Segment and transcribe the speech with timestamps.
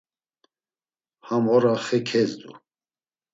[1.27, 2.51] Ham ora xe kezdu.